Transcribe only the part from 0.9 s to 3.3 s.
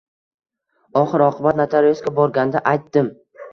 Oxir-oqibat notariusga borganda aytdim.